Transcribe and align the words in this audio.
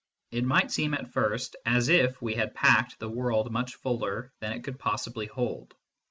It 0.31 0.43
might 0.43 0.71
seem 0.71 0.95
at 0.95 1.13
first 1.13 1.51
sight 1.51 1.61
as 1.75 1.87
if 1.87 2.19
we 2.23 2.33
had 2.33 2.55
packed 2.55 2.97
the 2.97 3.07
world 3.07 3.51
much 3.51 3.75
fuller 3.75 4.33
than 4.39 4.51
it 4.51 4.63
could 4.63 4.79
possibly 4.79 5.27
hold. 5.27 5.75